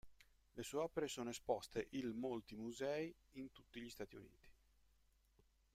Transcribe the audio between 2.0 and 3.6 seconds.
molti musei in